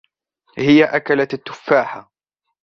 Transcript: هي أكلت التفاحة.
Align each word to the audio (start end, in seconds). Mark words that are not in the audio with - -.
هي 0.57 0.83
أكلت 0.83 1.33
التفاحة. 1.33 2.11